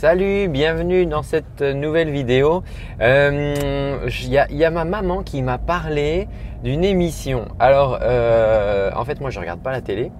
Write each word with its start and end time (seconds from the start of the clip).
Salut, 0.00 0.48
bienvenue 0.48 1.04
dans 1.04 1.22
cette 1.22 1.60
nouvelle 1.60 2.08
vidéo. 2.08 2.62
Il 3.00 3.02
euh, 3.02 4.08
y, 4.08 4.64
a 4.64 4.70
ma 4.70 4.86
maman 4.86 5.22
qui 5.22 5.42
m'a 5.42 5.58
parlé 5.58 6.26
d'une 6.64 6.84
émission. 6.84 7.48
Alors, 7.58 7.98
euh, 8.00 8.90
en 8.96 9.04
fait, 9.04 9.20
moi, 9.20 9.28
je 9.28 9.38
regarde 9.38 9.60
pas 9.60 9.72
la 9.72 9.82
télé. 9.82 10.10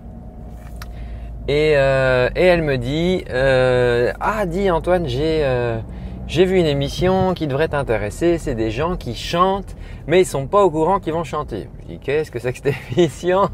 Et, 1.48 1.78
euh, 1.78 2.28
elle 2.34 2.60
me 2.60 2.76
dit, 2.76 3.24
ah, 4.20 4.44
dis 4.44 4.70
Antoine, 4.70 5.06
j'ai 5.06 6.44
vu 6.44 6.58
une 6.58 6.66
émission 6.66 7.32
qui 7.32 7.46
devrait 7.46 7.68
t'intéresser. 7.68 8.36
C'est 8.36 8.54
des 8.54 8.70
gens 8.70 8.96
qui 8.96 9.14
chantent, 9.14 9.74
mais 10.06 10.20
ils 10.20 10.26
sont 10.26 10.46
pas 10.46 10.62
au 10.62 10.70
courant 10.70 11.00
qu'ils 11.00 11.14
vont 11.14 11.24
chanter. 11.24 11.70
Je 11.84 11.94
dis, 11.94 11.98
qu'est-ce 12.00 12.30
que 12.30 12.38
c'est 12.38 12.52
que 12.52 12.58
cette 12.62 12.74
émission? 12.98 13.48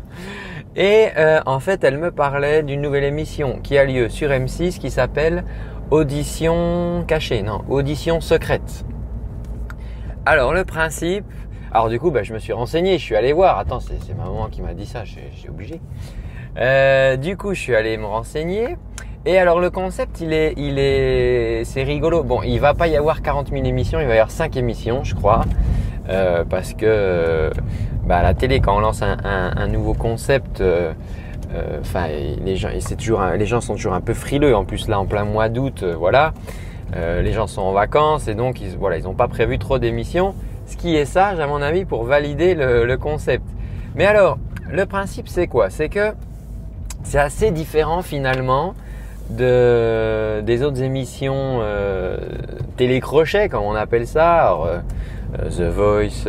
Et 0.75 1.07
en 1.47 1.61
fait, 1.61 1.85
elle 1.85 1.99
me 1.99 2.11
parlait 2.11 2.65
d'une 2.65 2.83
nouvelle 2.83 3.05
émission 3.05 3.61
qui 3.63 3.79
a 3.79 3.85
lieu 3.85 4.09
sur 4.09 4.31
M6 4.31 4.81
qui 4.81 4.91
s'appelle 4.91 5.45
audition 5.91 7.05
cachée, 7.07 7.43
non, 7.43 7.63
audition 7.69 8.21
secrète. 8.21 8.85
Alors 10.25 10.53
le 10.53 10.65
principe, 10.65 11.25
alors 11.73 11.89
du 11.89 12.01
coup, 12.01 12.11
bah, 12.11 12.23
je 12.23 12.33
me 12.33 12.39
suis 12.39 12.53
renseigné, 12.53 12.99
je 12.99 13.05
suis 13.05 13.17
allé 13.17 13.33
voir. 13.33 13.59
Attends, 13.59 13.81
c'est 13.81 14.15
ma 14.17 14.25
maman 14.25 14.49
qui 14.51 14.63
m'a 14.63 14.75
dit 14.75 14.87
ça, 14.87 15.05
j'ai 15.05 15.49
obligé. 15.49 15.81
Euh, 16.59 17.17
du 17.17 17.37
coup, 17.37 17.55
je 17.55 17.61
suis 17.61 17.75
allé 17.75 17.97
me 17.97 18.07
renseigner. 18.07 18.77
Et 19.27 19.39
alors 19.39 19.59
le 19.59 19.71
concept, 19.71 20.21
il 20.21 20.33
est, 20.33 20.55
il 20.57 20.79
est, 20.79 21.65
c'est 21.65 21.83
rigolo. 21.83 22.23
Bon, 22.23 22.43
il 22.43 22.61
va 22.61 22.75
pas 22.75 22.87
y 22.87 22.97
avoir 22.97 23.23
40 23.23 23.51
000 23.51 23.65
émissions, 23.65 24.01
il 24.01 24.07
va 24.07 24.15
y 24.15 24.19
avoir 24.19 24.31
5 24.31 24.57
émissions, 24.57 25.03
je 25.03 25.17
crois, 25.17 25.43
euh, 26.09 26.45
parce 26.49 26.75
que 26.75 27.51
bah, 28.05 28.23
la 28.23 28.35
télé, 28.35 28.61
quand 28.61 28.77
on 28.77 28.81
lance 28.81 29.03
un, 29.03 29.67
nouveau 29.67 29.95
concept, 29.95 30.61
euh, 30.61 30.93
enfin, 31.81 32.07
les 32.45 32.57
gens, 32.57 32.71
c'est 32.81 32.97
toujours, 32.97 33.23
les 33.37 33.47
gens 33.47 33.61
sont 33.61 33.75
toujours 33.75 33.95
un 33.95 34.01
peu 34.01 34.15
frileux. 34.15 34.55
En 34.55 34.65
plus, 34.65 34.89
là, 34.89 34.99
en 34.99 35.07
plein 35.07 35.25
mois 35.25 35.49
d'août, 35.49 35.83
euh, 35.83 35.95
voilà, 35.97 36.33
euh, 36.95 37.23
les 37.23 37.33
gens 37.33 37.47
sont 37.47 37.63
en 37.63 37.73
vacances 37.73 38.29
et 38.29 38.35
donc, 38.35 38.61
ils, 38.61 38.77
voilà, 38.77 38.99
ils 38.99 39.05
n'ont 39.05 39.15
pas 39.15 39.29
prévu 39.29 39.59
trop 39.59 39.79
d'émissions. 39.79 40.35
Ce 40.67 40.77
qui 40.77 40.97
est 40.97 41.05
sage, 41.05 41.39
à 41.39 41.47
mon 41.47 41.63
avis, 41.63 41.85
pour 41.85 42.05
valider 42.05 42.55
le, 42.55 42.97
concept. 42.97 43.45
Mais 43.95 44.05
alors, 44.05 44.39
le 44.71 44.85
principe, 44.85 45.29
c'est 45.29 45.47
quoi? 45.47 45.71
C'est 45.71 45.89
que 45.89 46.13
c'est 47.05 47.21
assez 47.21 47.53
différent 47.53 48.03
finalement 48.03 48.75
de, 49.31 50.41
des 50.41 50.63
autres 50.63 50.83
émissions 50.83 51.61
euh, 51.61 52.17
télécrochet, 52.77 53.49
comme 53.49 53.63
on 53.63 53.77
appelle 53.77 54.09
ça. 54.09 54.57
The 55.51 55.63
Voice, 55.63 56.27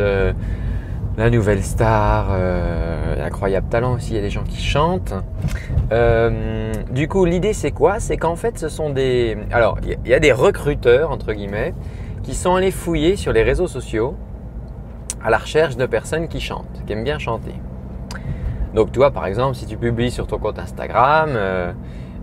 la 1.18 1.32
nouvelle 1.32 1.64
star, 1.64 2.28
euh, 2.30 3.26
incroyable 3.26 3.68
talent 3.70 3.96
aussi, 3.96 4.12
il 4.12 4.16
y 4.18 4.20
a 4.20 4.22
des 4.22 4.30
gens 4.30 4.44
qui 4.44 4.62
chantent. 4.62 5.16
Euh, 5.92 6.72
du 6.92 7.08
coup, 7.08 7.26
l'idée 7.26 7.54
c'est 7.54 7.72
quoi? 7.72 8.00
C'est 8.00 8.18
qu'en 8.18 8.36
fait, 8.36 8.60
ce 8.60 8.70
sont 8.70 8.92
des... 8.92 9.36
Alors, 9.52 9.80
il 9.84 10.08
y 10.08 10.14
a 10.14 10.20
des 10.20 10.32
recruteurs, 10.32 11.10
entre 11.10 11.34
guillemets, 11.34 11.73
qui 12.22 12.36
sont 12.36 12.56
allés 12.56 12.70
fouiller 12.70 13.16
sur 13.16 13.34
les 13.34 13.42
réseaux 13.42 13.68
sociaux 13.68 14.16
à 15.23 15.32
la 15.32 15.40
recherche 15.40 15.76
de 15.76 15.88
personnes 15.88 16.28
qui 16.28 16.40
chantent, 16.40 16.84
qui 16.86 16.94
aiment 16.94 17.04
bien 17.04 17.18
chanter. 17.18 17.56
Donc, 18.76 18.92
toi, 18.92 19.10
par 19.10 19.26
exemple, 19.26 19.56
si 19.56 19.66
tu 19.66 19.76
publies 19.76 20.12
sur 20.12 20.28
ton 20.28 20.38
compte 20.38 20.60
Instagram 20.60 21.32
euh, 21.34 21.73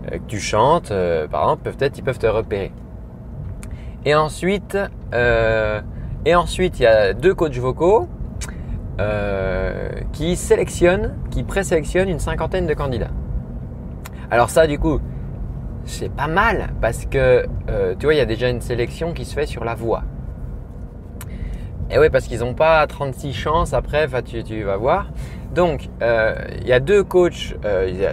que 0.09 0.17
tu 0.27 0.39
chantes, 0.39 0.93
par 1.29 1.41
exemple, 1.43 1.69
peut-être 1.69 1.97
ils 1.97 2.03
peuvent 2.03 2.19
te 2.19 2.27
repérer. 2.27 2.71
Et 4.05 4.15
ensuite, 4.15 4.77
et 5.11 6.35
ensuite, 6.35 6.79
il 6.79 6.83
y 6.83 6.85
a 6.85 7.13
deux 7.13 7.33
coachs 7.33 7.57
vocaux 7.57 8.07
euh, 8.97 9.89
qui 10.13 10.37
sélectionne, 10.37 11.15
qui 11.29 11.43
présélectionne 11.43 12.07
une 12.07 12.19
cinquantaine 12.19 12.65
de 12.65 12.73
candidats. 12.73 13.11
Alors 14.31 14.49
ça, 14.49 14.67
du 14.67 14.79
coup, 14.79 15.01
c'est 15.83 16.09
pas 16.09 16.27
mal 16.27 16.69
parce 16.79 17.05
que 17.05 17.45
euh, 17.69 17.93
tu 17.99 18.05
vois, 18.05 18.13
il 18.13 18.17
y 18.17 18.21
a 18.21 18.25
déjà 18.25 18.47
une 18.47 18.61
sélection 18.61 19.11
qui 19.11 19.25
se 19.25 19.33
fait 19.33 19.47
sur 19.47 19.65
la 19.65 19.75
voix. 19.75 20.03
Et 21.91 21.99
oui, 21.99 22.09
parce 22.09 22.25
qu'ils 22.27 22.39
n'ont 22.39 22.53
pas 22.53 22.87
36 22.87 23.33
chances 23.33 23.73
après, 23.73 24.07
tu, 24.23 24.63
vas 24.63 24.77
voir. 24.77 25.11
Donc, 25.53 25.89
euh, 26.01 26.33
il 26.61 26.67
y 26.67 26.73
a 26.73 26.79
deux 26.79 27.03
coachs, 27.03 27.53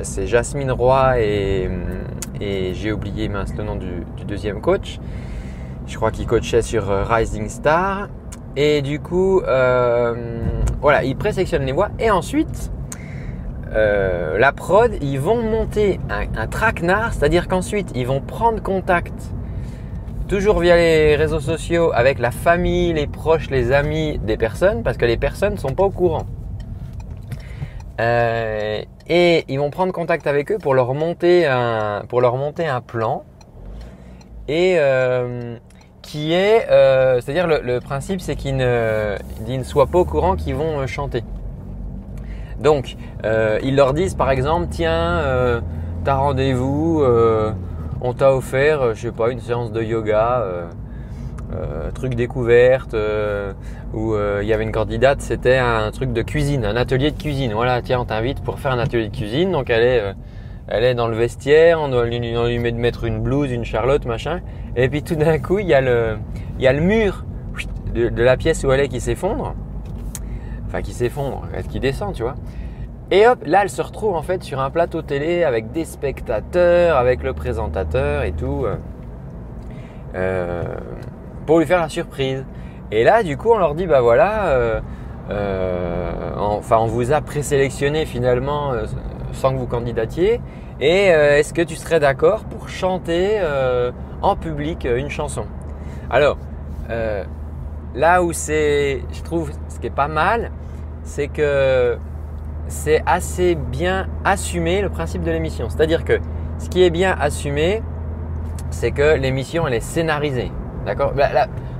c'est 0.02 0.26
Jasmine 0.26 0.72
Roy 0.72 1.20
et, 1.20 1.70
et 2.40 2.74
j'ai 2.74 2.90
oublié 2.90 3.28
mince 3.28 3.54
le 3.56 3.62
nom 3.62 3.76
du, 3.76 4.04
deuxième 4.26 4.60
coach. 4.60 4.98
Je 5.86 5.96
crois 5.96 6.10
qu'il 6.10 6.26
coachait 6.26 6.62
sur 6.62 6.88
Rising 6.88 7.48
Star. 7.48 8.08
Et 8.56 8.82
du 8.82 9.00
coup, 9.00 9.40
voilà, 9.40 11.04
ils 11.04 11.16
présélectionnent 11.16 11.66
les 11.66 11.72
voix 11.72 11.90
et 11.98 12.10
ensuite, 12.10 12.70
euh, 13.74 14.36
la 14.38 14.52
prod, 14.52 14.92
ils 15.00 15.18
vont 15.18 15.42
monter 15.42 15.98
un, 16.10 16.26
un 16.38 16.46
traquenard, 16.46 17.14
c'est-à-dire 17.14 17.48
qu'ensuite, 17.48 17.90
ils 17.94 18.06
vont 18.06 18.20
prendre 18.20 18.62
contact, 18.62 19.14
toujours 20.28 20.60
via 20.60 20.76
les 20.76 21.16
réseaux 21.16 21.40
sociaux, 21.40 21.90
avec 21.94 22.18
la 22.18 22.30
famille, 22.30 22.92
les 22.92 23.06
proches, 23.06 23.48
les 23.48 23.72
amis 23.72 24.18
des 24.18 24.36
personnes, 24.36 24.82
parce 24.82 24.98
que 24.98 25.06
les 25.06 25.16
personnes 25.16 25.54
ne 25.54 25.58
sont 25.58 25.74
pas 25.74 25.84
au 25.84 25.90
courant. 25.90 26.26
Euh, 28.00 28.82
et 29.08 29.44
ils 29.48 29.58
vont 29.58 29.70
prendre 29.70 29.92
contact 29.92 30.26
avec 30.26 30.52
eux 30.52 30.58
pour 30.58 30.74
leur 30.74 30.92
monter 30.92 31.46
un, 31.46 32.02
pour 32.08 32.20
leur 32.20 32.36
monter 32.36 32.66
un 32.66 32.80
plan. 32.80 33.24
Et, 34.48 34.74
euh, 34.78 35.56
qui 36.02 36.32
est, 36.32 36.68
euh, 36.70 37.20
c'est-à-dire 37.20 37.46
le, 37.46 37.80
principe, 37.80 38.20
c'est 38.20 38.36
qu'ils 38.36 38.56
ne, 38.56 39.16
ne, 39.46 39.62
soient 39.62 39.86
pas 39.86 39.98
au 39.98 40.04
courant 40.04 40.36
qu'ils 40.36 40.56
vont 40.56 40.80
euh, 40.80 40.86
chanter. 40.86 41.22
Donc, 42.60 42.96
euh, 43.24 43.58
ils 43.62 43.76
leur 43.76 43.94
disent 43.94 44.14
par 44.14 44.30
exemple, 44.30 44.66
tiens, 44.70 45.62
t'as 46.04 46.14
rendez-vous, 46.14 47.04
on 48.00 48.12
t'a 48.12 48.34
offert, 48.34 48.94
je 48.94 49.00
sais 49.00 49.12
pas, 49.12 49.30
une 49.30 49.40
séance 49.40 49.72
de 49.72 49.82
yoga, 49.82 50.44
truc 51.94 52.14
découverte, 52.14 52.94
où 53.94 54.14
il 54.14 54.46
y 54.46 54.52
avait 54.52 54.62
une 54.62 54.72
candidate, 54.72 55.20
c'était 55.22 55.58
un 55.58 55.90
truc 55.90 56.12
de 56.12 56.22
cuisine, 56.22 56.64
un 56.64 56.76
atelier 56.76 57.10
de 57.10 57.20
cuisine. 57.20 57.52
Voilà, 57.52 57.82
tiens, 57.82 57.98
on 57.98 58.04
t'invite 58.04 58.42
pour 58.44 58.60
faire 58.60 58.72
un 58.72 58.78
atelier 58.78 59.08
de 59.08 59.16
cuisine. 59.16 59.50
Donc, 59.50 59.68
elle 59.70 59.82
est 59.82 60.14
elle 60.68 60.84
est 60.84 60.94
dans 60.94 61.08
le 61.08 61.16
vestiaire, 61.16 61.80
on 61.80 61.88
doit 61.88 62.06
lui, 62.06 62.58
mettre 62.58 63.04
une 63.04 63.20
blouse, 63.20 63.50
une 63.50 63.64
charlotte, 63.64 64.04
machin. 64.06 64.40
Et 64.76 64.88
puis 64.88 65.02
tout 65.02 65.16
d'un 65.16 65.38
coup, 65.38 65.58
il 65.58 65.66
y 65.66 65.74
a 65.74 65.80
le, 65.80 66.18
mur 66.80 67.24
de, 67.92 68.08
la 68.22 68.36
pièce 68.36 68.64
où 68.64 68.72
elle 68.72 68.80
est 68.80 68.88
qui 68.88 69.00
s'effondre. 69.00 69.54
Enfin, 70.66 70.82
qui 70.82 70.92
s'effondre, 70.92 71.42
qui 71.68 71.80
descend, 71.80 72.14
tu 72.14 72.22
vois. 72.22 72.34
Et 73.10 73.26
hop, 73.26 73.40
là, 73.44 73.62
elle 73.62 73.70
se 73.70 73.82
retrouve 73.82 74.14
en 74.14 74.22
fait 74.22 74.42
sur 74.42 74.60
un 74.60 74.70
plateau 74.70 75.02
télé 75.02 75.44
avec 75.44 75.72
des 75.72 75.84
spectateurs, 75.84 76.96
avec 76.96 77.22
le 77.22 77.34
présentateur 77.34 78.22
et 78.22 78.32
tout, 78.32 78.64
euh, 78.64 78.76
euh 80.14 80.64
pour 81.44 81.58
lui 81.58 81.66
faire 81.66 81.80
la 81.80 81.88
surprise. 81.88 82.46
Et 82.92 83.04
là, 83.04 83.22
du 83.22 83.36
coup, 83.36 83.50
on 83.50 83.58
leur 83.58 83.74
dit, 83.74 83.86
bah 83.86 84.00
voilà, 84.00 84.46
euh, 84.46 84.80
enfin, 86.38 86.78
on 86.78 86.86
vous 86.86 87.12
a 87.12 87.20
présélectionné 87.20 88.06
finalement 88.06 88.72
sans 89.32 89.52
que 89.52 89.58
vous 89.58 89.66
candidatiez 89.66 90.40
Et 90.80 91.10
euh, 91.10 91.38
est-ce 91.38 91.52
que 91.52 91.62
tu 91.62 91.76
serais 91.76 92.00
d'accord 92.00 92.44
pour 92.44 92.68
chanter 92.68 93.38
euh, 93.40 93.92
en 94.20 94.36
public 94.36 94.86
euh, 94.86 94.96
une 94.96 95.10
chanson? 95.10 95.44
Alors, 96.10 96.36
là 97.94 98.22
où 98.22 98.32
c'est, 98.32 99.02
je 99.12 99.22
trouve, 99.22 99.50
ce 99.68 99.78
qui 99.78 99.86
est 99.86 99.90
pas 99.90 100.08
mal, 100.08 100.50
c'est 101.04 101.28
que 101.28 101.96
c'est 102.68 103.02
assez 103.06 103.54
bien 103.54 104.08
assumé 104.24 104.82
le 104.82 104.90
principe 104.90 105.22
de 105.22 105.30
l'émission. 105.30 105.70
C'est-à-dire 105.70 106.04
que 106.04 106.18
ce 106.58 106.68
qui 106.68 106.82
est 106.82 106.90
bien 106.90 107.16
assumé, 107.18 107.82
c'est 108.70 108.90
que 108.90 109.16
l'émission 109.16 109.66
elle 109.66 109.74
est 109.74 109.80
scénarisée. 109.80 110.52
D'accord? 110.84 111.12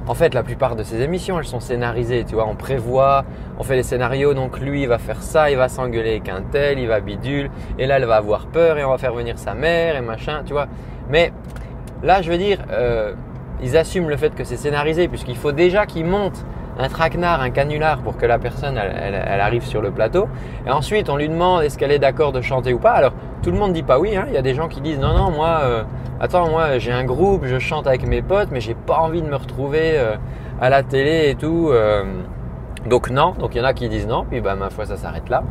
En 0.08 0.14
fait, 0.14 0.34
la 0.34 0.42
plupart 0.42 0.74
de 0.74 0.82
ces 0.82 1.00
émissions, 1.00 1.38
elles 1.38 1.46
sont 1.46 1.60
scénarisées. 1.60 2.24
Tu 2.24 2.34
vois, 2.34 2.46
on 2.46 2.56
prévoit, 2.56 3.24
on 3.58 3.62
fait 3.62 3.76
des 3.76 3.82
scénarios. 3.82 4.34
Donc 4.34 4.58
lui, 4.58 4.82
il 4.82 4.88
va 4.88 4.98
faire 4.98 5.22
ça, 5.22 5.50
il 5.50 5.56
va 5.56 5.68
s'engueuler 5.68 6.10
avec 6.10 6.28
un 6.28 6.42
tel, 6.42 6.78
il 6.78 6.88
va 6.88 7.00
bidule. 7.00 7.50
Et 7.78 7.86
là, 7.86 7.96
elle 7.98 8.04
va 8.04 8.16
avoir 8.16 8.46
peur 8.46 8.78
et 8.78 8.84
on 8.84 8.90
va 8.90 8.98
faire 8.98 9.14
venir 9.14 9.38
sa 9.38 9.54
mère 9.54 9.96
et 9.96 10.00
machin. 10.00 10.42
Tu 10.44 10.52
vois. 10.52 10.66
Mais 11.08 11.32
là, 12.02 12.20
je 12.20 12.30
veux 12.30 12.38
dire, 12.38 12.58
euh, 12.72 13.14
ils 13.62 13.76
assument 13.76 14.08
le 14.08 14.16
fait 14.16 14.34
que 14.34 14.42
c'est 14.44 14.56
scénarisé 14.56 15.06
puisqu'il 15.06 15.36
faut 15.36 15.52
déjà 15.52 15.86
qu'ils 15.86 16.06
montent 16.06 16.44
un 16.78 16.88
traquenard, 16.88 17.40
un 17.40 17.50
canular 17.50 17.98
pour 17.98 18.16
que 18.16 18.26
la 18.26 18.38
personne 18.38 18.78
elle, 18.78 19.40
arrive 19.40 19.64
sur 19.64 19.82
le 19.82 19.90
plateau. 19.90 20.28
Et 20.66 20.70
ensuite, 20.70 21.10
on 21.10 21.16
lui 21.16 21.28
demande 21.28 21.62
est-ce 21.62 21.78
qu'elle 21.78 21.92
est 21.92 21.98
d'accord 21.98 22.32
de 22.32 22.40
chanter 22.40 22.72
ou 22.72 22.78
pas? 22.78 22.92
Alors, 22.92 23.12
tout 23.42 23.50
le 23.50 23.58
monde 23.58 23.72
dit 23.72 23.82
pas 23.82 23.98
oui. 23.98 24.16
Hein. 24.16 24.24
Il 24.28 24.34
y 24.34 24.38
a 24.38 24.42
des 24.42 24.54
gens 24.54 24.68
qui 24.68 24.80
disent 24.80 24.98
non, 24.98 25.16
non, 25.16 25.30
moi, 25.30 25.60
euh, 25.62 25.82
attends, 26.20 26.48
moi, 26.48 26.78
j'ai 26.78 26.92
un 26.92 27.04
groupe, 27.04 27.44
je 27.44 27.58
chante 27.58 27.86
avec 27.86 28.06
mes 28.06 28.22
potes, 28.22 28.48
mais 28.50 28.60
j'ai 28.60 28.74
pas 28.74 28.98
envie 28.98 29.22
de 29.22 29.28
me 29.28 29.36
retrouver 29.36 29.92
euh, 29.98 30.16
à 30.60 30.70
la 30.70 30.82
télé 30.82 31.30
et 31.30 31.34
tout. 31.34 31.68
Euh. 31.70 32.04
donc 32.88 33.10
non. 33.10 33.32
Donc 33.38 33.54
il 33.54 33.58
y 33.58 33.60
en 33.60 33.64
a 33.64 33.74
qui 33.74 33.88
disent 33.88 34.06
non. 34.06 34.24
Puis 34.28 34.40
bah 34.40 34.54
ma 34.54 34.70
foi, 34.70 34.86
ça 34.86 34.96
s'arrête 34.96 35.28
là. 35.28 35.42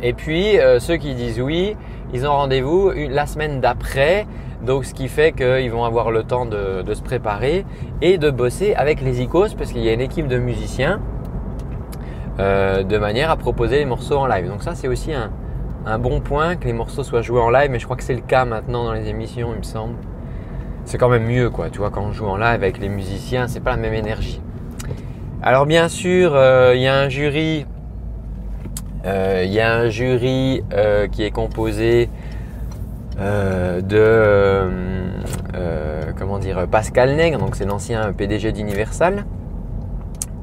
et 0.00 0.12
puis 0.14 0.56
ceux 0.78 0.96
qui 0.96 1.14
disent 1.14 1.40
oui, 1.40 1.76
ils 2.12 2.26
ont 2.26 2.32
rendez-vous 2.32 2.92
la 2.94 3.26
semaine 3.26 3.60
d'après 3.60 4.26
donc 4.64 4.84
ce 4.84 4.94
qui 4.94 5.08
fait 5.08 5.32
qu'ils 5.32 5.70
vont 5.70 5.84
avoir 5.84 6.10
le 6.10 6.22
temps 6.22 6.46
de, 6.46 6.84
se 6.94 7.02
préparer 7.02 7.64
et 8.00 8.18
de 8.18 8.30
bosser 8.30 8.74
avec 8.74 9.00
les 9.00 9.20
icos 9.20 9.54
parce 9.54 9.72
qu'il 9.72 9.82
y 9.82 9.88
a 9.88 9.92
une 9.92 10.00
équipe 10.00 10.28
de 10.28 10.38
musiciens 10.38 11.00
euh, 12.38 12.82
de 12.82 12.98
manière 12.98 13.30
à 13.30 13.36
proposer 13.36 13.78
les 13.78 13.84
morceaux 13.84 14.16
en 14.16 14.26
live. 14.26 14.48
Donc 14.48 14.62
ça 14.62 14.74
c'est 14.74 14.88
aussi 14.88 15.12
un, 15.12 15.98
bon 15.98 16.20
point 16.20 16.54
que 16.56 16.66
les 16.66 16.72
morceaux 16.72 17.02
soient 17.02 17.22
joués 17.22 17.40
en 17.40 17.50
live, 17.50 17.70
mais 17.70 17.80
je 17.80 17.84
crois 17.84 17.96
que 17.96 18.04
c'est 18.04 18.14
le 18.14 18.20
cas 18.20 18.44
maintenant 18.44 18.84
dans 18.84 18.92
les 18.92 19.08
émissions, 19.08 19.50
il 19.52 19.58
me 19.58 19.64
semble. 19.64 19.96
c'est 20.84 20.98
quand 20.98 21.08
même 21.08 21.26
mieux 21.26 21.50
quoi. 21.50 21.68
Tu 21.70 21.78
vois, 21.78 21.90
quand 21.90 22.02
on 22.02 22.12
joue 22.12 22.26
en 22.26 22.36
live 22.36 22.46
avec 22.46 22.78
les 22.78 22.88
musiciens, 22.88 23.48
c'est 23.48 23.60
pas 23.60 23.72
la 23.72 23.78
même 23.78 23.94
énergie. 23.94 24.40
Alors 25.42 25.66
bien 25.66 25.88
sûr, 25.88 26.36
il 26.72 26.80
y 26.80 26.86
a 26.86 26.96
un 26.96 27.08
jury, 27.08 27.66
il 29.04 29.52
y 29.52 29.58
a 29.60 29.74
un 29.74 29.88
jury 29.88 30.62
qui 31.10 31.24
est 31.24 31.32
composé 31.32 32.08
de 33.22 34.68
comment 36.18 36.38
dire 36.38 36.66
Pascal 36.68 37.14
Nègre, 37.14 37.38
donc 37.38 37.56
c'est 37.56 37.66
l'ancien 37.66 38.12
PDG 38.12 38.52
d'Universal 38.52 39.24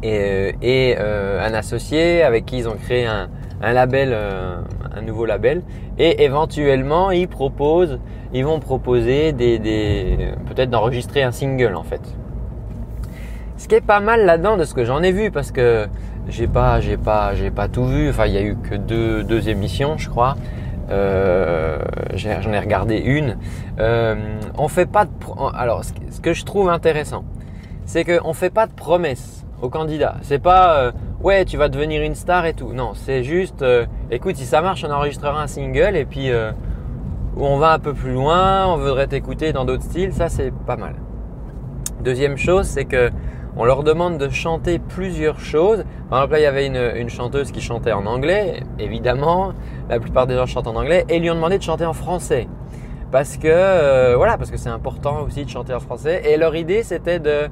et, 0.02 0.96
un 0.98 1.54
associé 1.54 2.24
avec 2.24 2.46
qui 2.46 2.58
ils 2.60 2.68
ont 2.68 2.76
créé 2.76 3.06
un, 3.06 3.30
un 3.62 3.74
label, 3.74 4.10
euh, 4.14 4.58
un 4.96 5.02
nouveau 5.02 5.26
label, 5.26 5.62
et 5.98 6.24
éventuellement 6.24 7.12
ils 7.12 7.28
proposent, 7.28 8.00
ils 8.34 8.46
vont 8.46 8.60
proposer 8.60 9.34
peut-être 9.34 10.70
d'enregistrer 10.70 11.24
un 11.24 11.32
single 11.32 11.76
en 11.76 11.84
fait. 11.84 12.02
Ce 13.58 13.68
qui 13.68 13.76
est 13.76 13.86
pas 13.86 14.00
mal 14.00 14.26
là-dedans 14.26 14.56
de 14.56 14.64
ce 14.64 14.74
que 14.74 14.86
j'en 14.86 15.04
ai 15.04 15.12
vu 15.12 15.32
parce 15.32 15.52
que 15.52 15.88
j'ai 16.30 16.48
pas, 16.48 16.80
j'ai 16.80 16.96
pas, 16.96 17.34
j'ai 17.36 17.52
pas 17.52 17.68
tout 17.68 17.84
vu. 17.84 18.10
Enfin, 18.10 18.26
il 18.26 18.34
y 18.34 18.38
a 18.38 18.42
eu 18.42 18.56
que 18.56 18.76
deux, 18.76 19.24
deux 19.24 19.50
émissions, 19.50 19.98
je 19.98 20.10
crois. 20.10 20.38
Euh, 20.90 21.78
j'en 22.16 22.52
ai 22.52 22.60
regardé 22.60 22.98
une. 22.98 23.38
Euh, 23.80 24.16
on 24.58 24.68
fait 24.68 24.88
pas 24.88 25.06
de, 25.06 25.12
alors 25.54 25.84
ce 25.84 26.20
que 26.20 26.34
je 26.34 26.46
trouve 26.46 26.70
intéressant, 26.70 27.24
c'est 27.86 28.04
qu'on 28.04 28.34
fait 28.34 28.50
pas 28.50 28.66
de 28.66 28.74
promesses 28.74 29.46
aux 29.62 29.70
candidats. 29.70 30.16
C'est 30.22 30.40
pas 30.42 30.80
euh, 30.80 30.92
ouais, 31.22 31.46
tu 31.46 31.58
vas 31.58 31.70
devenir 31.70 32.02
une 32.02 32.16
star 32.16 32.46
et 32.46 32.54
tout. 32.54 32.74
Non, 32.74 32.94
c'est 32.96 33.24
juste, 33.24 33.64
écoute, 34.10 34.36
si 34.36 34.46
ça 34.46 34.62
marche, 34.62 34.84
on 34.84 34.92
enregistrera 34.92 35.42
un 35.42 35.48
single 35.48 35.96
et 35.96 36.06
puis 36.06 36.32
euh, 36.32 36.52
on 37.38 37.58
va 37.58 37.74
un 37.74 37.80
peu 37.80 37.94
plus 37.94 38.14
loin, 38.14 38.68
on 38.68 38.78
voudrait 38.78 39.08
t'écouter 39.08 39.54
dans 39.54 39.66
d'autres 39.66 39.84
styles, 39.84 40.14
ça 40.14 40.30
c'est 40.30 40.54
pas 40.66 40.76
mal. 40.76 40.96
Deuxième 42.04 42.38
chose, 42.38 42.66
c'est 42.66 42.86
que 42.86 43.12
on 43.58 43.66
leur 43.66 43.84
demande 43.84 44.18
de 44.18 44.30
chanter 44.30 44.80
plusieurs 44.80 45.40
choses. 45.40 45.84
Par 46.10 46.20
exemple, 46.20 46.34
là, 46.34 46.40
il 46.40 46.44
y 46.44 46.46
avait 46.46 47.02
une, 47.02 47.10
chanteuse 47.10 47.52
qui 47.52 47.62
chantait 47.62 47.92
en 47.92 48.06
anglais, 48.06 48.64
évidemment, 48.78 49.54
la 49.90 50.00
plupart 50.00 50.28
des 50.28 50.36
gens 50.36 50.46
chantent 50.46 50.68
en 50.68 50.76
anglais, 50.76 51.06
et 51.10 51.18
ils 51.18 51.22
lui 51.22 51.30
ont 51.30 51.36
demandé 51.36 51.58
de 51.58 51.64
chanter 51.64 51.86
en 51.86 51.94
français. 51.94 52.48
Parce 53.12 53.38
que, 53.38 53.48
euh, 53.48 54.16
voilà, 54.16 54.38
parce 54.38 54.52
que 54.52 54.58
c'est 54.58 54.70
important 54.70 55.24
aussi 55.24 55.44
de 55.44 55.50
chanter 55.50 55.74
en 55.74 55.80
français. 55.80 56.22
Et 56.26 56.38
leur 56.38 56.56
idée, 56.56 56.84
c'était 56.84 57.20
de, 57.20 57.50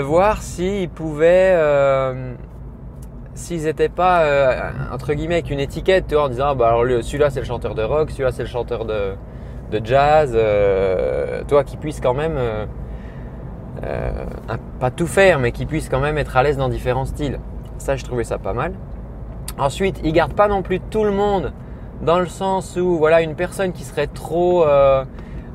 voir 0.00 0.42
s'ils 0.42 0.88
pouvaient 0.88 1.56
s'ils 3.34 3.64
n'étaient 3.64 3.88
pas, 3.88 4.22
euh, 4.22 4.70
entre 4.92 5.14
guillemets, 5.14 5.36
avec 5.36 5.50
une 5.50 5.60
étiquette, 5.60 6.06
tu 6.08 6.14
vois, 6.14 6.24
en 6.24 6.28
disant, 6.28 6.48
ah, 6.48 6.54
bah, 6.54 6.68
alors 6.68 6.84
celui-là 7.02 7.30
c'est 7.30 7.40
le 7.40 7.46
chanteur 7.46 7.74
de 7.74 7.82
rock, 7.82 8.10
celui-là 8.10 8.32
c'est 8.32 8.42
le 8.42 8.48
chanteur 8.48 8.84
de, 8.84 9.14
de 9.70 9.84
jazz, 9.84 10.32
euh, 10.34 11.42
toi 11.48 11.64
qui 11.64 11.76
puisse 11.76 12.00
quand 12.00 12.14
même, 12.14 12.36
euh, 12.36 12.66
pas 14.78 14.90
tout 14.90 15.06
faire, 15.06 15.38
mais 15.38 15.52
qui 15.52 15.66
puisse 15.66 15.88
quand 15.88 16.00
même 16.00 16.18
être 16.18 16.36
à 16.36 16.42
l'aise 16.42 16.56
dans 16.56 16.68
différents 16.68 17.06
styles. 17.06 17.38
Ça, 17.78 17.96
je 17.96 18.04
trouvais 18.04 18.24
ça 18.24 18.38
pas 18.38 18.52
mal. 18.52 18.72
Ensuite, 19.60 20.00
ils 20.02 20.12
gardent 20.12 20.34
pas 20.34 20.48
non 20.48 20.62
plus 20.62 20.80
tout 20.80 21.04
le 21.04 21.12
monde 21.12 21.52
dans 22.00 22.18
le 22.18 22.26
sens 22.26 22.76
où, 22.76 22.96
voilà, 22.96 23.20
une 23.20 23.34
personne 23.34 23.72
qui 23.72 23.84
serait 23.84 24.06
trop, 24.06 24.64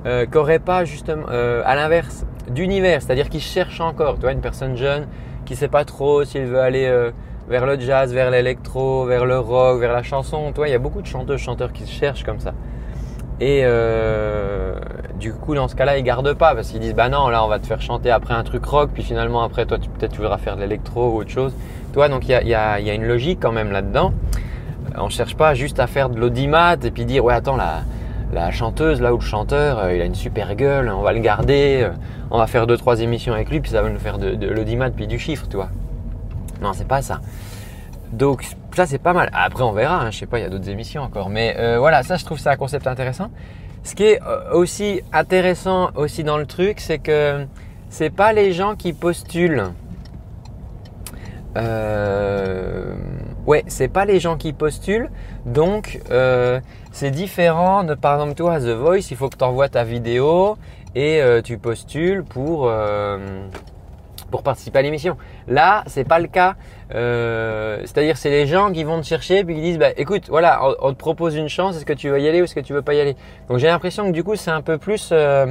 qui 0.06 0.38
aurait 0.38 0.60
pas 0.60 0.86
justement, 0.86 1.26
à 1.28 1.76
l'inverse, 1.76 2.26
d'univers, 2.48 3.02
c'est-à-dire 3.02 3.30
qui 3.30 3.40
cherche 3.40 3.82
encore, 3.82 4.16
tu 4.16 4.22
vois, 4.22 4.32
une 4.32 4.42
personne 4.42 4.78
jeune 4.78 5.08
qui 5.46 5.56
sait 5.56 5.68
pas 5.68 5.86
trop 5.86 6.24
s'il 6.24 6.46
veut 6.46 6.60
aller 6.60 6.88
vers 7.48 7.66
le 7.66 7.80
jazz, 7.80 8.14
vers 8.14 8.30
l'électro, 8.30 9.06
vers 9.06 9.26
le 9.26 9.40
rock, 9.40 9.80
vers 9.80 9.94
la 9.94 10.04
chanson. 10.04 10.52
Toi, 10.54 10.68
il 10.68 10.72
y 10.72 10.76
a 10.76 10.80
beaucoup 10.80 11.02
de 11.02 11.08
chanteuses, 11.08 11.40
chanteurs 11.40 11.74
qui 11.74 11.84
se 11.84 11.92
cherchent 11.92 12.24
comme 12.24 12.40
ça. 12.40 12.54
Et 13.40 13.62
euh, 13.64 14.80
du 15.20 15.34
coup, 15.34 15.56
dans 15.56 15.68
ce 15.68 15.76
cas-là, 15.76 15.98
ils 15.98 16.04
gardent 16.04 16.34
pas 16.34 16.56
parce 16.56 16.70
qu'ils 16.70 16.80
disent 16.80 16.96
bah 16.96 17.10
non, 17.10 17.30
là, 17.30 17.44
on 17.44 17.48
va 17.48 17.60
te 17.60 17.68
faire 17.68 17.82
chanter 17.82 18.12
après 18.12 18.34
un 18.34 18.44
truc 18.44 18.66
rock, 18.66 18.92
puis 18.94 19.04
finalement 19.04 19.44
après, 19.44 19.66
toi, 19.66 19.78
peut-être 19.78 20.12
tu 20.12 20.18
voudras 20.18 20.38
faire 20.38 20.56
de 20.56 20.62
l'électro 20.62 21.12
ou 21.12 21.18
autre 21.18 21.30
chose. 21.30 21.54
Toi, 21.94 22.10
donc 22.10 22.28
il 22.28 22.32
y 22.32 22.54
a, 22.54 22.80
y, 22.80 22.90
a, 22.90 22.94
une 22.94 23.06
logique 23.06 23.40
quand 23.42 23.54
même 23.54 23.72
là-dedans. 23.72 24.14
On 24.98 25.10
cherche 25.10 25.36
pas 25.36 25.54
juste 25.54 25.80
à 25.80 25.88
faire 25.88 26.10
de 26.10 26.20
l'audimat 26.20 26.76
et 26.84 26.92
puis 26.92 27.06
dire 27.06 27.24
ouais 27.24 27.34
attends 27.34 27.56
la, 27.56 27.82
la 28.34 28.52
chanteuse 28.52 29.02
là 29.02 29.14
ou 29.14 29.18
le 29.18 29.24
chanteur, 29.24 29.80
euh, 29.80 29.96
il 29.96 30.02
a 30.02 30.06
une 30.06 30.16
super 30.16 30.56
gueule, 30.56 30.90
on 30.90 31.02
va 31.02 31.14
le 31.14 31.20
garder, 31.20 31.82
euh, 31.84 31.90
on 32.32 32.38
va 32.38 32.48
faire 32.48 32.68
deux 32.68 32.78
trois 32.78 33.00
émissions 33.00 33.34
avec 33.34 33.50
lui, 33.50 33.60
puis 33.62 33.72
ça 33.72 33.82
va 33.82 33.90
nous 33.90 34.00
faire 34.00 34.18
de, 34.18 34.36
de 34.36 34.48
l'audimat 34.48 34.90
puis 34.90 35.08
du 35.08 35.20
chiffre, 35.20 35.48
tu 35.50 35.56
vois. 35.56 35.70
Non, 36.62 36.74
c'est 36.74 36.88
pas 36.88 37.02
ça. 37.02 37.22
Donc 38.12 38.46
ça 38.76 38.86
c'est 38.86 39.00
pas 39.00 39.14
mal. 39.14 39.30
Après 39.34 39.64
on 39.64 39.72
verra, 39.72 40.02
hein, 40.02 40.12
je 40.12 40.20
sais 40.20 40.26
pas, 40.26 40.40
il 40.40 40.44
y 40.44 40.46
a 40.46 40.50
d'autres 40.50 40.70
émissions 40.70 41.02
encore. 41.02 41.30
Mais 41.30 41.56
euh, 41.58 41.80
voilà, 41.80 42.04
ça 42.04 42.18
je 42.18 42.26
trouve 42.26 42.40
ça 42.40 42.52
un 42.52 42.58
concept 42.58 42.88
intéressant. 42.88 43.30
Ce 43.86 43.94
qui 43.94 44.04
est 44.04 44.20
euh, 44.24 44.52
aussi 44.52 45.02
intéressant 45.14 45.92
aussi 45.96 46.24
dans 46.24 46.40
le 46.40 46.48
truc, 46.48 46.80
c'est 46.80 46.98
que 46.98 47.46
c'est 47.90 48.10
pas 48.10 48.34
les 48.34 48.52
gens 48.52 48.76
qui 48.76 48.94
postulent. 48.94 49.66
Euh, 51.56 52.96
ouais, 53.46 53.64
c'est 53.68 53.88
pas 53.88 54.06
les 54.06 54.20
gens 54.20 54.38
qui 54.38 54.54
postulent. 54.54 55.12
Donc 55.46 56.02
euh, 56.10 56.60
c'est 56.92 57.12
différent 57.12 57.84
de 57.84 57.94
par 57.94 58.16
exemple 58.16 58.34
toi 58.34 58.60
The 58.60 58.76
Voice, 58.76 59.12
il 59.12 59.18
faut 59.18 59.30
que 59.30 59.38
tu 59.38 59.44
envoies 59.44 59.70
ta 59.70 59.84
vidéo 59.84 60.58
et 60.96 61.22
tu 61.44 61.60
postules 61.60 62.24
pour 62.24 62.72
pour 64.36 64.44
participer 64.44 64.80
à 64.80 64.82
l'émission. 64.82 65.16
Là, 65.48 65.86
c'est 65.88 66.04
pas 66.04 66.20
le 66.20 66.28
cas. 66.28 66.56
Euh, 66.94 67.80
c'est-à-dire, 67.86 68.18
c'est 68.18 68.30
les 68.30 68.48
gens 68.48 68.70
qui 68.74 68.84
vont 68.84 69.00
te 69.00 69.06
chercher 69.06 69.46
puis 69.46 69.56
qui 69.56 69.62
disent, 69.62 69.78
bah, 69.78 69.92
écoute, 69.96 70.24
voilà, 70.28 70.60
on, 70.82 70.92
te 70.92 70.98
propose 70.98 71.38
une 71.38 71.48
chance. 71.48 71.78
Est-ce 71.78 71.86
que 71.86 71.94
tu 71.94 72.10
veux 72.10 72.20
y 72.20 72.28
aller 72.28 72.42
ou 72.42 72.44
est-ce 72.44 72.54
que 72.54 72.60
tu 72.60 72.74
veux 72.74 72.82
pas 72.82 72.96
y 72.96 73.00
aller? 73.00 73.16
Donc, 73.48 73.60
j'ai 73.60 73.68
l'impression 73.68 74.06
que 74.08 74.12
du 74.12 74.26
coup, 74.26 74.36
c'est 74.36 74.52
un 74.52 74.62
peu 74.62 74.78
plus, 74.78 75.12
euh, 75.14 75.46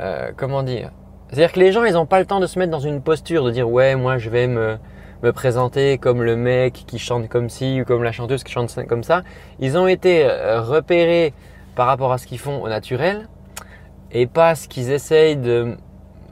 euh, 0.00 0.32
comment 0.36 0.64
dire? 0.64 0.90
C'est-à-dire 1.28 1.52
que 1.52 1.60
les 1.60 1.70
gens, 1.70 1.84
ils 1.84 1.96
ont 1.96 2.06
pas 2.06 2.18
le 2.18 2.26
temps 2.26 2.40
de 2.40 2.48
se 2.48 2.58
mettre 2.58 2.72
dans 2.72 2.80
une 2.80 3.00
posture 3.00 3.44
de 3.44 3.52
dire, 3.52 3.70
ouais, 3.70 3.94
moi, 3.94 4.18
je 4.18 4.30
vais 4.30 4.48
me 4.48 4.76
me 5.22 5.32
présenter 5.32 5.96
comme 5.96 6.22
le 6.22 6.36
mec 6.36 6.84
qui 6.86 6.98
chante 6.98 7.30
comme 7.30 7.48
ci 7.48 7.80
ou 7.80 7.84
comme 7.86 8.02
la 8.02 8.12
chanteuse 8.12 8.44
qui 8.44 8.52
chante 8.52 8.78
comme 8.86 9.04
ça. 9.04 9.22
Ils 9.58 9.78
ont 9.78 9.86
été 9.86 10.28
repérés 10.58 11.32
par 11.76 11.86
rapport 11.86 12.12
à 12.12 12.18
ce 12.18 12.26
qu'ils 12.26 12.40
font 12.40 12.60
au 12.60 12.68
naturel 12.68 13.26
et 14.12 14.26
pas 14.26 14.54
ce 14.54 14.68
qu'ils 14.68 14.90
essayent 14.90 15.36
de 15.36 15.78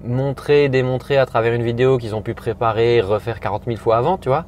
montrer, 0.05 0.69
démontrer 0.69 1.17
à 1.17 1.27
travers 1.27 1.53
une 1.53 1.63
vidéo 1.63 1.99
qu'ils 1.99 2.15
ont 2.15 2.23
pu 2.23 2.35
préparer, 2.35 3.01
refaire 3.01 3.41
40 3.41 3.65
000 3.67 3.77
fois 3.77 3.97
avant, 3.97 4.19
tu 4.19 4.29
vois. 4.29 4.47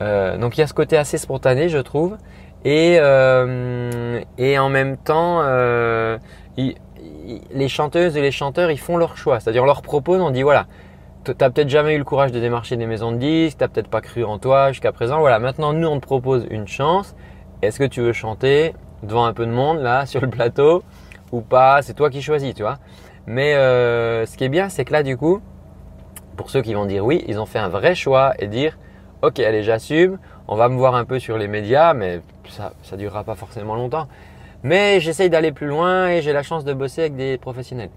Euh, 0.00 0.36
donc 0.38 0.56
il 0.56 0.60
y 0.60 0.64
a 0.64 0.66
ce 0.66 0.74
côté 0.74 0.96
assez 0.96 1.18
spontané, 1.18 1.68
je 1.68 1.78
trouve. 1.78 2.16
Et, 2.64 2.98
euh, 3.00 4.20
et 4.38 4.58
en 4.58 4.68
même 4.68 4.96
temps, 4.96 5.40
euh, 5.42 6.18
les 6.56 7.68
chanteuses 7.68 8.16
et 8.16 8.22
les 8.22 8.30
chanteurs, 8.30 8.70
ils 8.70 8.78
font 8.78 8.96
leur 8.96 9.16
choix. 9.16 9.40
C'est-à-dire, 9.40 9.62
on 9.62 9.66
leur 9.66 9.82
propose, 9.82 10.20
on 10.20 10.30
dit 10.30 10.42
voilà, 10.42 10.66
t'as 11.24 11.50
peut-être 11.50 11.68
jamais 11.68 11.94
eu 11.94 11.98
le 11.98 12.04
courage 12.04 12.32
de 12.32 12.40
démarcher 12.40 12.76
des 12.76 12.86
maisons 12.86 13.12
de 13.12 13.16
disques, 13.16 13.58
t'as 13.58 13.68
peut-être 13.68 13.88
pas 13.88 14.00
cru 14.00 14.24
en 14.24 14.38
toi 14.38 14.72
jusqu'à 14.72 14.92
présent. 14.92 15.20
Voilà, 15.20 15.38
maintenant 15.38 15.72
nous 15.72 15.88
on 15.88 15.96
te 15.96 16.06
propose 16.06 16.46
une 16.50 16.66
chance. 16.66 17.14
Est-ce 17.62 17.78
que 17.78 17.84
tu 17.84 18.00
veux 18.00 18.12
chanter 18.12 18.74
devant 19.02 19.24
un 19.24 19.32
peu 19.32 19.46
de 19.46 19.52
monde 19.52 19.78
là 19.80 20.06
sur 20.06 20.20
le 20.20 20.28
plateau 20.28 20.82
ou 21.30 21.40
pas? 21.40 21.82
C'est 21.82 21.94
toi 21.94 22.10
qui 22.10 22.22
choisis, 22.22 22.54
tu 22.54 22.62
vois. 22.62 22.78
Mais 23.26 23.54
euh, 23.54 24.26
ce 24.26 24.36
qui 24.36 24.44
est 24.44 24.48
bien, 24.48 24.68
c'est 24.68 24.84
que 24.84 24.92
là, 24.92 25.02
du 25.02 25.16
coup, 25.16 25.40
pour 26.36 26.50
ceux 26.50 26.62
qui 26.62 26.74
vont 26.74 26.86
dire 26.86 27.04
oui, 27.04 27.24
ils 27.28 27.38
ont 27.38 27.46
fait 27.46 27.58
un 27.58 27.68
vrai 27.68 27.94
choix 27.94 28.34
et 28.38 28.48
dire 28.48 28.78
ok, 29.22 29.38
allez, 29.38 29.62
j'assume, 29.62 30.18
on 30.48 30.56
va 30.56 30.68
me 30.68 30.76
voir 30.76 30.94
un 30.96 31.04
peu 31.04 31.18
sur 31.18 31.38
les 31.38 31.48
médias, 31.48 31.94
mais 31.94 32.20
ça 32.48 32.72
ne 32.92 32.96
durera 32.96 33.24
pas 33.24 33.36
forcément 33.36 33.74
longtemps. 33.74 34.08
Mais 34.64 35.00
j'essaye 35.00 35.30
d'aller 35.30 35.52
plus 35.52 35.66
loin 35.66 36.08
et 36.08 36.22
j'ai 36.22 36.32
la 36.32 36.42
chance 36.42 36.64
de 36.64 36.72
bosser 36.72 37.02
avec 37.02 37.16
des 37.16 37.38
professionnels. 37.38 37.90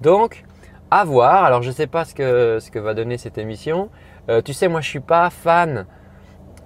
Donc, 0.00 0.44
à 0.90 1.04
voir. 1.04 1.44
Alors, 1.44 1.62
je 1.62 1.68
ne 1.68 1.74
sais 1.74 1.86
pas 1.86 2.04
ce 2.04 2.14
que, 2.14 2.58
ce 2.60 2.78
va 2.78 2.94
donner 2.94 3.18
cette 3.18 3.38
émission. 3.38 3.90
Euh, 4.28 4.40
tu 4.42 4.52
sais, 4.52 4.68
moi, 4.68 4.80
je 4.80 4.88
suis 4.88 5.00
pas 5.00 5.30
fan 5.30 5.86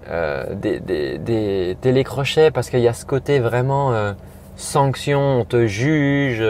euh, 0.08 0.54
des, 0.54 1.76
télécrochets 1.80 2.50
parce 2.50 2.70
qu'il 2.70 2.80
y 2.80 2.88
a 2.88 2.92
ce 2.92 3.06
côté 3.06 3.40
vraiment 3.40 4.14
sanction, 4.56 5.40
on 5.40 5.44
te 5.44 5.66
juge. 5.66 6.42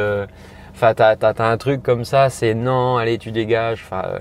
Enfin, 0.83 0.95
t'as, 0.95 1.15
as, 1.15 1.49
un 1.49 1.57
truc 1.59 1.81
comme 1.81 2.05
ça, 2.05 2.29
c'est 2.29 2.55
non, 2.55 2.97
allez, 2.97 3.17
tu 3.17 3.31
dégages. 3.31 3.85
Enfin, 3.85 4.03
euh, 4.05 4.19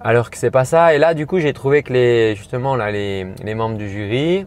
alors 0.00 0.30
que 0.30 0.36
c'est 0.36 0.52
pas 0.52 0.64
ça. 0.64 0.94
Et 0.94 0.98
là, 0.98 1.12
du 1.14 1.26
coup, 1.26 1.40
j'ai 1.40 1.52
trouvé 1.52 1.82
que 1.82 1.92
les, 1.92 2.36
justement, 2.36 2.76
là, 2.76 2.92
les, 2.92 3.26
les 3.42 3.54
membres 3.56 3.76
du 3.76 3.88
jury, 3.88 4.46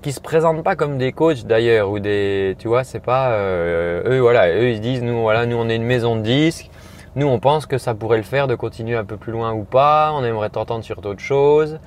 qui 0.00 0.12
se 0.12 0.20
présentent 0.22 0.64
pas 0.64 0.74
comme 0.74 0.96
des 0.96 1.12
coachs 1.12 1.44
d'ailleurs 1.44 1.90
ou 1.90 1.98
des, 1.98 2.56
tu 2.58 2.66
vois, 2.68 2.82
c'est 2.82 3.00
pas 3.00 3.32
euh, 3.32 4.02
eux, 4.06 4.20
voilà, 4.20 4.48
eux 4.50 4.70
ils 4.70 4.76
se 4.76 4.80
disent, 4.80 5.02
nous, 5.02 5.20
voilà, 5.20 5.44
nous 5.44 5.56
on 5.58 5.68
est 5.68 5.76
une 5.76 5.84
maison 5.84 6.16
de 6.16 6.22
disques. 6.22 6.70
Nous, 7.14 7.26
on 7.26 7.38
pense 7.38 7.66
que 7.66 7.76
ça 7.76 7.94
pourrait 7.94 8.16
le 8.16 8.22
faire 8.22 8.46
de 8.46 8.54
continuer 8.54 8.96
un 8.96 9.04
peu 9.04 9.18
plus 9.18 9.32
loin 9.32 9.52
ou 9.52 9.64
pas. 9.64 10.12
On 10.14 10.24
aimerait 10.24 10.48
t'entendre 10.48 10.82
sur 10.82 11.02
d'autres 11.02 11.20
choses. 11.20 11.78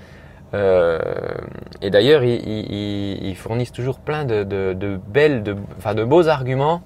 Euh, 0.54 1.00
et 1.82 1.90
d'ailleurs, 1.90 2.24
ils, 2.24 3.36
fournissent 3.38 3.72
toujours 3.72 3.98
plein 3.98 4.24
de, 4.24 4.44
de, 4.44 4.74
de 4.74 5.00
belles, 5.08 5.42
de, 5.42 5.56
enfin, 5.80 5.96
de 5.96 6.04
beaux 6.04 6.28
arguments 6.28 6.84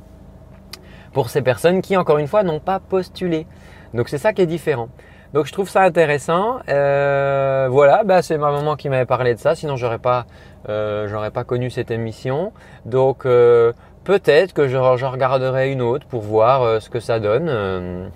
pour 1.13 1.29
ces 1.29 1.41
personnes 1.41 1.81
qui, 1.81 1.97
encore 1.97 2.17
une 2.17 2.27
fois, 2.27 2.43
n'ont 2.43 2.59
pas 2.59 2.79
postulé. 2.79 3.47
Donc 3.93 4.09
c'est 4.09 4.17
ça 4.17 4.33
qui 4.33 4.41
est 4.41 4.47
différent. 4.47 4.89
Donc 5.33 5.45
je 5.45 5.51
trouve 5.51 5.69
ça 5.69 5.81
intéressant. 5.81 6.59
Euh, 6.69 7.67
voilà, 7.69 8.03
bah, 8.03 8.21
c'est 8.21 8.37
ma 8.37 8.51
maman 8.51 8.75
qui 8.75 8.89
m'avait 8.89 9.05
parlé 9.05 9.33
de 9.33 9.39
ça. 9.39 9.55
Sinon 9.55 9.75
j'aurais 9.75 9.99
pas, 9.99 10.25
euh, 10.69 11.29
pas 11.31 11.43
connu 11.43 11.69
cette 11.69 11.91
émission. 11.91 12.53
Donc 12.85 13.25
euh, 13.25 13.73
peut-être 14.03 14.53
que 14.53 14.67
je, 14.67 14.77
regarderai 14.77 15.71
une 15.71 15.81
autre 15.81 16.07
pour 16.07 16.21
voir 16.21 16.81
ce 16.81 16.89
que 16.89 16.99
ça 16.99 17.19
donne. 17.19 18.09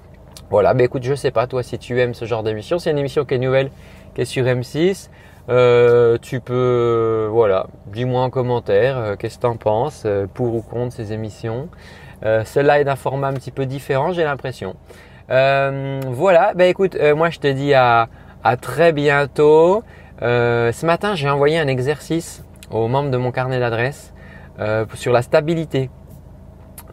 voilà, 0.49 0.73
bah 0.73 0.83
écoute, 0.83 1.03
je 1.03 1.15
sais 1.15 1.31
pas 1.31 1.47
toi 1.47 1.63
si 1.63 1.77
tu 1.77 1.99
aimes 1.99 2.13
ce 2.13 2.25
genre 2.25 2.43
d'émission. 2.43 2.79
C'est 2.79 2.91
une 2.91 2.97
émission 2.97 3.25
qui 3.25 3.33
est 3.33 3.39
nouvelle, 3.39 3.71
qui 4.15 4.21
est 4.21 4.25
sur 4.25 4.45
M6. 4.45 5.09
tu 6.21 6.39
peux, 6.39 7.27
voilà, 7.29 7.67
dis-moi 7.87 8.21
en 8.21 8.29
commentaire 8.29 9.15
qu'est-ce 9.19 9.35
que 9.35 9.41
tu 9.41 9.47
en 9.47 9.57
penses, 9.57 10.07
pour 10.33 10.55
ou 10.55 10.61
contre 10.61 10.95
ces 10.95 11.11
émissions. 11.11 11.67
Celle-là 12.21 12.79
est 12.79 12.83
d'un 12.83 12.95
format 12.95 13.27
un 13.27 13.33
petit 13.33 13.51
peu 13.51 13.65
différent, 13.65 14.11
j'ai 14.13 14.23
l'impression. 14.23 14.75
voilà, 15.29 16.53
bah 16.55 16.65
écoute, 16.65 16.97
moi 17.15 17.29
je 17.29 17.39
te 17.39 17.47
dis 17.47 17.73
à, 17.73 18.07
très 18.61 18.93
bientôt. 18.93 19.83
Euh, 20.21 20.71
ce 20.71 20.85
matin, 20.85 21.15
j'ai 21.15 21.29
envoyé 21.29 21.57
un 21.57 21.67
exercice 21.67 22.43
aux 22.69 22.87
membres 22.87 23.09
de 23.09 23.17
mon 23.17 23.31
carnet 23.31 23.59
d'adresses 23.59 24.13
euh, 24.59 24.85
sur 24.93 25.11
la 25.11 25.21
stabilité. 25.21 25.89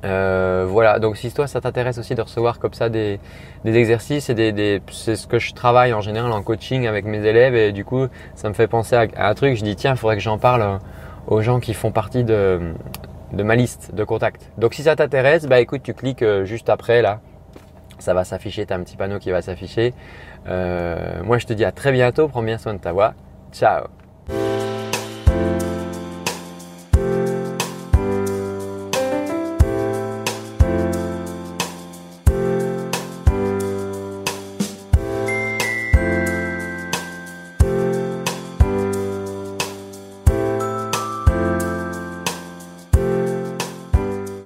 Euh, 0.05 0.65
voilà, 0.69 1.01
donc 1.01 1.17
si 1.17 1.33
toi 1.33 1.49
ça 1.49 1.61
t'intéresse 1.61 1.99
aussi 1.99 2.15
de 2.15 2.23
recevoir 2.23 2.61
comme 2.61 2.73
ça 2.73 2.89
des, 2.89 3.19
exercices 3.65 4.31
et 4.31 4.35
des, 4.35 4.81
c'est 4.93 5.17
ce 5.17 5.27
que 5.27 5.41
je 5.41 5.53
travaille 5.53 5.93
en 5.93 6.01
général 6.01 6.31
en 6.31 6.41
coaching 6.41 6.87
avec 6.87 7.05
mes 7.05 7.19
élèves 7.27 7.57
et 7.57 7.73
du 7.73 7.85
coup 7.85 8.07
ça 8.37 8.49
me 8.49 8.55
fait 8.55 8.69
penser 8.69 8.95
à, 8.95 9.29
un 9.29 9.35
truc. 9.35 9.57
Je 9.57 9.65
dis 9.65 9.75
tiens, 9.75 9.93
il 9.93 9.97
faudrait 9.97 10.17
que 10.17 10.23
j'en 10.23 10.39
parle 10.39 10.79
aux 11.27 11.43
gens 11.43 11.59
qui 11.59 11.75
font 11.75 11.91
partie 11.91 12.23
de, 12.23 12.75
de 13.33 13.43
ma 13.43 13.57
liste 13.57 13.95
de 13.95 14.05
contacts. 14.05 14.51
Donc 14.59 14.75
si 14.75 14.83
ça 14.83 14.97
t'intéresse, 14.97 15.47
bah 15.47 15.61
écoute, 15.61 15.83
tu 15.83 15.95
cliques 15.95 16.25
juste 16.45 16.69
après 16.69 17.03
là 17.03 17.21
ça 17.99 18.15
va 18.15 18.25
s'afficher, 18.25 18.67
tu 18.67 18.73
as 18.73 18.77
un 18.77 18.83
petit 18.83 18.97
panneau 18.97 19.19
qui 19.19 19.31
va 19.31 19.43
s'afficher. 19.43 19.93
Euh, 20.47 21.23
moi, 21.25 21.39
je 21.39 21.47
te 21.47 21.53
dis 21.53 21.65
à 21.65 21.73
très 21.73 21.93
bientôt, 21.93 22.29
prends 22.29 22.43
bien 22.43 22.59
soin 22.59 22.75
de 22.75 22.79
ta 22.79 22.93
voix. 22.93 23.15
Ciao 23.53 23.89